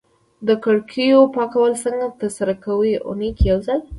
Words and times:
د 0.47 0.49
کړکیو 0.63 1.21
پاکول 1.35 1.71
څنګه 1.83 2.05
ترسره 2.19 2.53
کوی؟ 2.65 2.93
اونۍ 3.07 3.29
کی 3.37 3.43
یوځل 3.51 3.79